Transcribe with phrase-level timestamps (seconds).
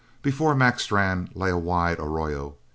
[0.23, 2.55] Before Mac Strann lay a wide arroyo.